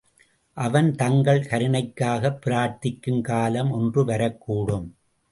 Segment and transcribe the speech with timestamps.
[0.53, 4.87] அவன் தங்கள் கருணைக்காகப் பிரார்த்திக்கும் காலம் ஒன்று வரக்கூடும்.